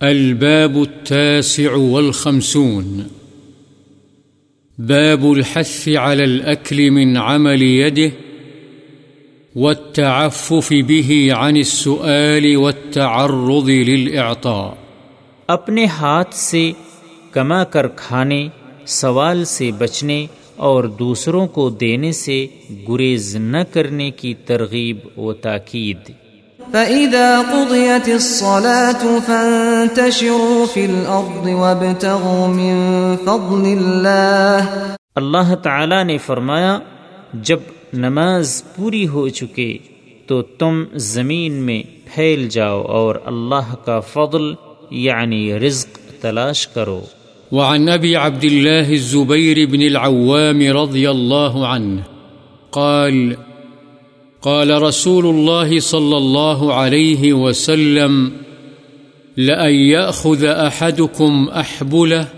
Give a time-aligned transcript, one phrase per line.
[0.00, 3.02] الباب التاسع والخمسون.
[4.78, 8.08] باب الحث على الأكل من عمل يده
[9.56, 14.74] والتعفف به عن السؤال والتعرض للإعطاء.
[15.46, 16.72] اپنے ہاتھ سے
[17.30, 18.48] کما کر کھانے،
[18.86, 20.26] سوال سے بچنے
[20.56, 22.46] اور دوسروں کو دینے سے
[22.88, 26.29] گریز نہ کرنے کی ترغیب و تاکید۔
[26.72, 36.78] فَإِذَا قُضِيَتِ الصَّلَاةُ فَانْتَشِرُوا فِي الْأَرْضِ وَابْتَغُوا مِنْ فَضْلِ اللَّهِ اللہ تعالی نے فرمایا
[37.34, 37.58] جب
[37.92, 39.78] نماز پوری ہو چکے
[40.26, 41.82] تو تم زمین میں
[42.14, 44.52] پھیل جاؤ اور اللہ کا فضل
[44.90, 47.00] یعنی رزق تلاش کرو۔
[47.52, 52.02] وعن أبي عبد الله الزبير بن العوام رضي الله عنه
[52.70, 53.49] قال
[54.42, 58.32] قال رسول الله صلى الله عليه وسلم،
[59.36, 62.28] لأن يأخذ أحدكم أحبله،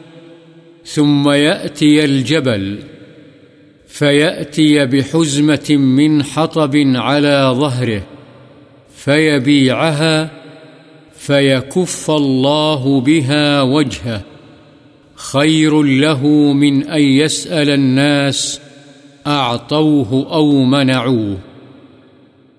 [0.85, 2.79] ثم يأتي الجبل،
[3.89, 8.03] فيأتي بحزمة من حطب على ظهره،
[8.97, 10.31] فيبيعها،
[11.19, 14.23] فيكف الله بها وجهه.
[15.15, 18.61] خير له من أن يسأل الناس،
[19.27, 21.39] أعطوه أو منعوه.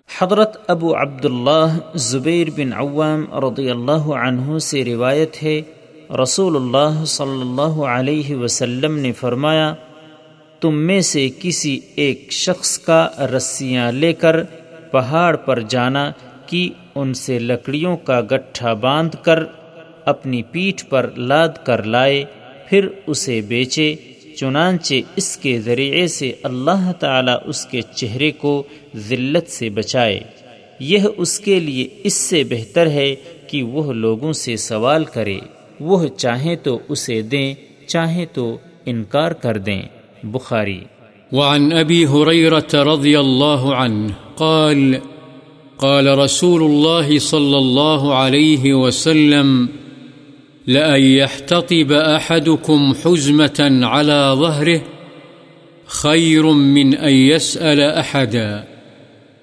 [0.09, 5.61] حضرت ابو عبداللہ زبیر بن عوام رضی اللہ عنہ سے روایت ہے
[6.21, 9.73] رسول اللہ صلی اللہ علیہ وسلم نے فرمایا،
[10.61, 14.41] تم میں سے کسی ایک شخص کا رسیاں لے کر
[14.91, 16.09] پہاڑ پر جانا
[16.47, 19.43] کہ ان سے لکڑیوں کا گٹھا باندھ کر
[20.05, 22.23] اپنی پیٹھ پر لاد کر لائے،
[22.69, 23.93] پھر اسے بیچے
[24.35, 28.63] چنانچہ اس کے ذریعے سے اللہ تعالی اس کے چہرے کو
[28.95, 30.19] ذلت سے بچائے۔
[30.79, 33.15] یہ اس کے لیے اس سے بہتر ہے
[33.47, 35.39] کہ وہ لوگوں سے سوال کرے۔
[35.79, 37.53] وہ چاہیں تو اسے دیں،
[37.87, 39.81] چاہیں تو انکار کر دیں۔
[40.23, 40.79] بخاری۔
[41.31, 44.95] وعن أبي هريرة رضي الله عنه قال
[45.75, 49.65] قال رسول الله صلى الله عليه وسلم
[50.67, 54.81] لأن يحتطب أحدكم حزمة على ظهره
[55.87, 58.63] خير من أن يسأل أحدا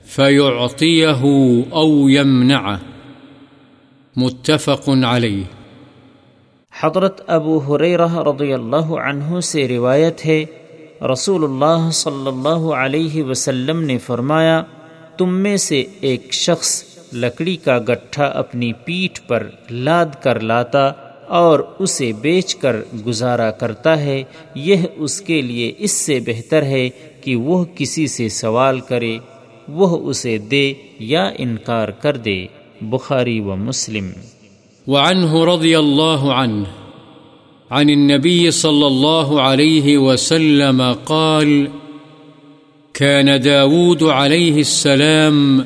[0.05, 1.23] فيعطيه
[1.73, 2.81] أو يمنعه
[4.17, 5.45] متفق عليه
[6.73, 10.45] حضرت ابو حریرہ رضی اللہ عنہ سے روایت ہے،
[11.13, 14.63] رسول اللہ صلی اللہ علیہ وسلم نے فرمایا،
[15.19, 16.83] تم میں سے ایک شخص
[17.15, 20.91] لکڑی کا گٹھا اپنی پیٹھ پر لاد کر لاتا
[21.31, 22.77] اور اسے بیچ کر
[23.07, 24.23] گزارا کرتا ہے،
[24.55, 26.89] یہ اس کے لیے اس سے بہتر ہے
[27.21, 29.19] کہ وہ کسی سے سوال کرے،
[29.69, 32.47] وہ اسے دے یا انکار کر دے۔
[32.81, 34.11] بخاری و مسلم۔
[34.87, 36.63] وعنه رضي الله عنه
[37.71, 41.65] عن النبي صلى الله عليه وسلم قال
[42.93, 45.61] كان داود عليه السلام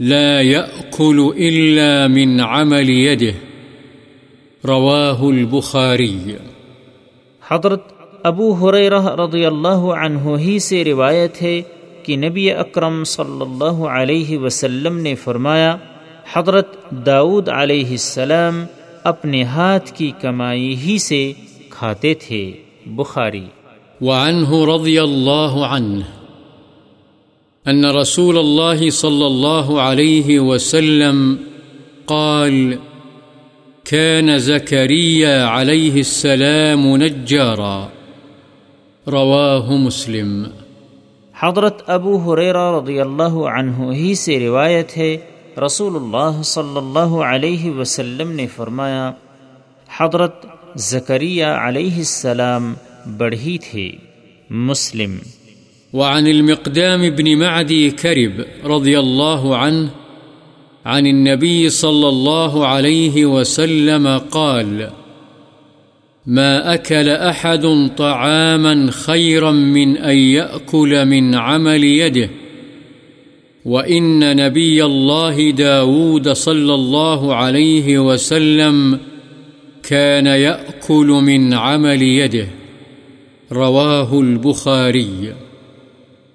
[0.00, 3.47] لا يأكل إلا من عمل يده
[4.64, 6.36] رواه البخاري
[7.42, 7.92] حضرت
[8.26, 11.60] ابو حریرہ رضی اللہ عنہ ہی سے روایت ہے
[12.04, 15.76] کہ نبی اکرم صلی اللہ علیہ وسلم نے فرمایا
[16.32, 16.74] حضرت
[17.06, 18.64] داؤد علیہ السلام
[19.04, 21.22] اپنے ہاتھ کی کمائی ہی سے
[21.70, 22.42] کھاتے تھے
[22.96, 23.46] بخاری
[24.00, 26.04] وعنه رضي الله عنه
[27.66, 31.24] أن رسول الله صلى الله عليه وسلم
[32.06, 32.78] قال
[33.90, 37.88] كان زكريا عليه السلام نجارا.
[39.06, 40.44] رواه مسلم.
[41.40, 45.16] حضرت ابو حریرہ رضی اللہ عنہ ہی سے روایت ہے
[45.66, 49.12] رسول اللہ صلی اللہ علیہ وسلم نے فرمایا
[49.98, 52.74] حضرت زکریہ علیہ السلام
[53.16, 53.92] بڑھی تھے۔
[54.50, 55.18] مسلم۔
[55.92, 59.86] وعن المقدام بن معدي كرب رضي الله عنه
[60.88, 64.90] عن النبي صلى الله عليه وسلم قال،
[66.26, 67.64] ما أكل أحد
[67.96, 72.30] طعاما خيرا من أن يأكل من عمل يده،
[73.64, 79.00] وإن نبي الله داود صلى الله عليه وسلم
[79.82, 82.48] كان يأكل من عمل يده.
[83.52, 85.34] رواه البخاري.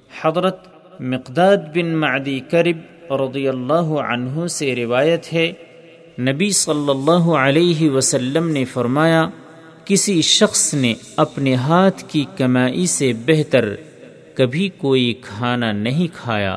[0.09, 0.59] حضرت
[1.00, 5.51] مقداد بن معدی کرب رضی اللہ عنہ سے روایت ہے،
[6.19, 9.25] نبی صلی اللہ علیہ وسلم نے فرمایا،
[9.85, 13.65] کسی شخص نے اپنے ہاتھ کی کمائی سے بہتر
[14.35, 16.55] کبھی کوئی کھانا نہیں کھایا،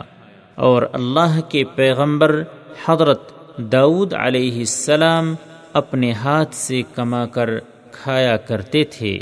[0.58, 2.40] اور اللہ کے پیغمبر
[2.86, 3.32] حضرت
[3.72, 5.34] داؤد علیہ السلام
[5.72, 7.50] اپنے ہاتھ سے کما کر
[7.92, 9.18] کھایا کرتے تھے۔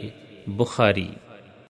[0.57, 1.09] بخاری